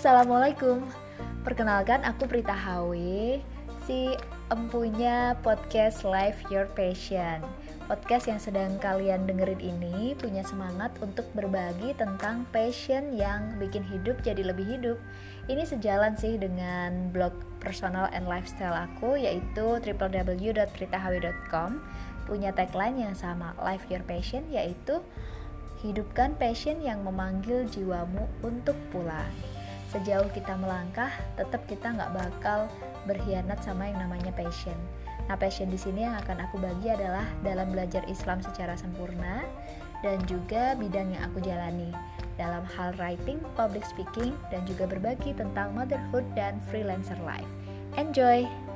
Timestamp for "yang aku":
41.14-41.38